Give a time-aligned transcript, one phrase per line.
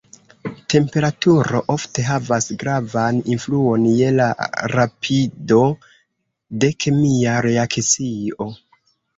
[0.73, 4.29] Temperaturo ofte havas gravan influon je la
[4.77, 5.61] rapido
[6.65, 8.51] de kemia reakcio.